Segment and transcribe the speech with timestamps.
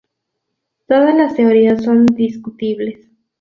[0.87, 3.07] Todas las teorías son discutibles.